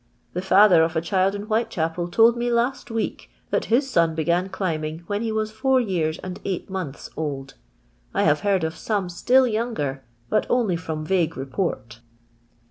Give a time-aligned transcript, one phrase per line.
[0.33, 4.15] The father of a child in Whitechapel tnld me last week, that his I son
[4.15, 7.53] b'^giin climbing when he was four years and I eigiit months old.
[8.11, 11.99] I have beard of some still; younger, but only from vague report."